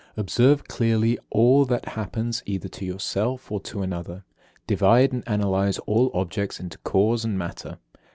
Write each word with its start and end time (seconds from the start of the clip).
Observe 0.17 0.63
clearly 0.67 1.19
all 1.29 1.63
that 1.63 1.89
happens 1.89 2.41
either 2.47 2.67
to 2.67 2.83
yourself 2.83 3.51
or 3.51 3.59
to 3.59 3.83
another. 3.83 4.23
Divide 4.65 5.13
and 5.13 5.23
analyse 5.27 5.77
all 5.85 6.09
objects 6.15 6.59
into 6.59 6.79
cause 6.79 7.23
and 7.23 7.37
matter. 7.37 7.77